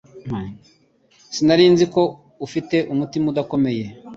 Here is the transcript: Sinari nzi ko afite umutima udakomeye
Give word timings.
Sinari 1.33 1.65
nzi 1.73 1.85
ko 1.93 2.03
afite 2.45 2.75
umutima 2.93 3.25
udakomeye 3.31 3.83